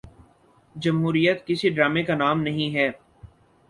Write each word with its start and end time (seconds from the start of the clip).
جمہوریت 0.75 1.45
کسی 1.47 1.69
ڈرامے 1.69 2.03
کا 2.03 2.15
نام 2.15 2.41
نہیں 2.41 2.75
ہے۔ 2.75 2.89